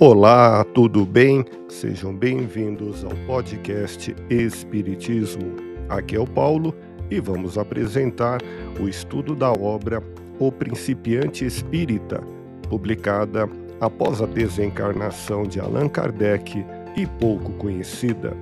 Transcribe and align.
Olá, 0.00 0.62
tudo 0.62 1.04
bem? 1.04 1.44
Sejam 1.68 2.14
bem-vindos 2.14 3.04
ao 3.04 3.10
podcast 3.26 4.14
Espiritismo. 4.30 5.56
Aqui 5.88 6.14
é 6.14 6.20
o 6.20 6.24
Paulo 6.24 6.72
e 7.10 7.18
vamos 7.18 7.58
apresentar 7.58 8.40
o 8.78 8.88
estudo 8.88 9.34
da 9.34 9.50
obra 9.50 10.00
O 10.38 10.52
Principiante 10.52 11.44
Espírita, 11.44 12.22
publicada 12.70 13.50
após 13.80 14.22
a 14.22 14.26
desencarnação 14.26 15.42
de 15.42 15.58
Allan 15.58 15.88
Kardec 15.88 16.64
e 16.96 17.04
pouco 17.18 17.50
conhecida. 17.54 18.36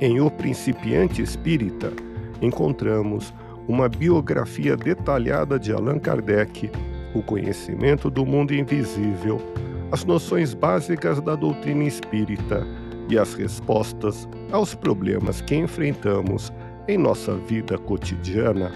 Em 0.00 0.22
O 0.22 0.30
Principiante 0.30 1.20
Espírita, 1.20 1.92
encontramos 2.40 3.34
uma 3.68 3.90
biografia 3.90 4.74
detalhada 4.74 5.58
de 5.58 5.70
Allan 5.70 5.98
Kardec, 5.98 6.70
o 7.14 7.22
conhecimento 7.22 8.08
do 8.08 8.24
mundo 8.24 8.54
invisível 8.54 9.38
as 9.94 10.04
noções 10.04 10.54
básicas 10.54 11.20
da 11.20 11.36
doutrina 11.36 11.84
espírita 11.84 12.66
e 13.08 13.16
as 13.16 13.32
respostas 13.34 14.28
aos 14.50 14.74
problemas 14.74 15.40
que 15.40 15.54
enfrentamos 15.54 16.52
em 16.88 16.98
nossa 16.98 17.36
vida 17.36 17.78
cotidiana. 17.78 18.72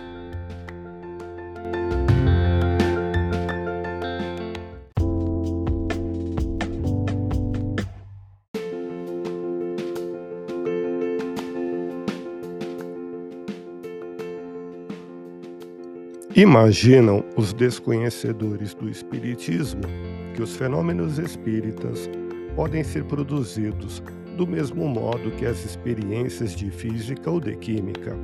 Imaginam 16.36 17.24
os 17.36 17.52
desconhecedores 17.52 18.72
do 18.72 18.88
Espiritismo 18.88 19.82
que 20.38 20.42
os 20.44 20.54
fenômenos 20.54 21.18
espíritas 21.18 22.08
podem 22.54 22.84
ser 22.84 23.02
produzidos 23.02 24.00
do 24.36 24.46
mesmo 24.46 24.86
modo 24.86 25.32
que 25.32 25.44
as 25.44 25.64
experiências 25.64 26.54
de 26.54 26.70
física 26.70 27.28
ou 27.28 27.40
de 27.40 27.56
química. 27.56 28.16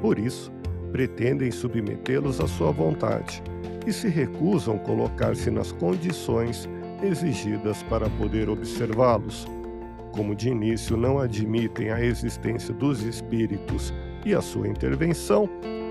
Por 0.00 0.16
isso, 0.16 0.52
pretendem 0.92 1.50
submetê-los 1.50 2.38
à 2.38 2.46
sua 2.46 2.70
vontade 2.70 3.42
e 3.84 3.92
se 3.92 4.06
recusam 4.06 4.78
colocar-se 4.78 5.50
nas 5.50 5.72
condições 5.72 6.68
exigidas 7.02 7.82
para 7.82 8.08
poder 8.10 8.48
observá-los. 8.48 9.44
Como 10.12 10.36
de 10.36 10.50
início 10.50 10.96
não 10.96 11.18
admitem 11.18 11.90
a 11.90 12.00
existência 12.00 12.72
dos 12.72 13.02
espíritos 13.02 13.92
e 14.24 14.36
a 14.36 14.40
sua 14.40 14.68
intervenção, 14.68 15.50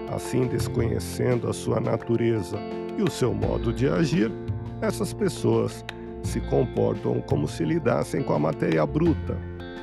assim 0.09 0.47
desconhecendo 0.47 1.49
a 1.49 1.53
sua 1.53 1.81
natureza 1.81 2.57
e 2.97 3.03
o 3.03 3.11
seu 3.11 3.33
modo 3.33 3.73
de 3.73 3.89
agir, 3.89 4.31
essas 4.81 5.13
pessoas 5.13 5.83
se 6.23 6.41
comportam 6.41 7.21
como 7.21 7.47
se 7.47 7.63
lidassem 7.63 8.23
com 8.23 8.33
a 8.33 8.39
matéria 8.39 8.85
bruta 8.85 9.37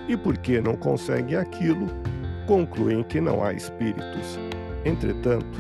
e, 0.09 0.17
porque 0.17 0.61
não 0.61 0.77
conseguem 0.77 1.37
aquilo, 1.37 1.87
concluem 2.47 3.03
que 3.03 3.21
não 3.21 3.43
há 3.43 3.53
espíritos. 3.53 4.39
Entretanto, 4.85 5.59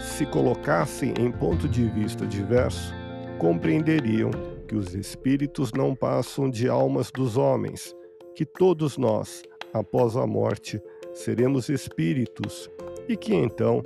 se 0.00 0.24
colocassem 0.26 1.12
em 1.18 1.30
ponto 1.30 1.68
de 1.68 1.88
vista 1.90 2.26
diverso, 2.26 2.94
compreenderiam 3.38 4.30
que 4.66 4.74
os 4.74 4.94
espíritos 4.94 5.72
não 5.72 5.94
passam 5.94 6.48
de 6.48 6.68
almas 6.68 7.10
dos 7.10 7.36
homens, 7.36 7.94
que 8.34 8.44
todos 8.44 8.96
nós, 8.96 9.42
após 9.72 10.16
a 10.16 10.26
morte, 10.26 10.80
seremos 11.12 11.68
espíritos 11.68 12.70
e 13.08 13.16
que 13.16 13.34
então 13.34 13.82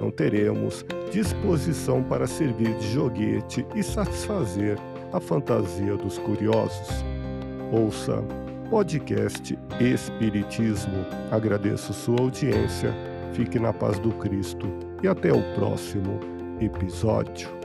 não 0.00 0.10
teremos 0.10 0.84
disposição 1.10 2.02
para 2.02 2.26
servir 2.26 2.74
de 2.78 2.92
joguete 2.92 3.66
e 3.74 3.82
satisfazer 3.82 4.78
a 5.12 5.20
fantasia 5.20 5.96
dos 5.96 6.18
curiosos. 6.18 7.04
Ouça 7.72 8.22
podcast 8.70 9.58
Espiritismo. 9.80 11.04
Agradeço 11.30 11.92
sua 11.92 12.20
audiência, 12.20 12.94
fique 13.32 13.58
na 13.58 13.72
paz 13.72 13.98
do 13.98 14.12
Cristo 14.12 14.66
e 15.02 15.08
até 15.08 15.32
o 15.32 15.42
próximo 15.54 16.20
episódio. 16.60 17.57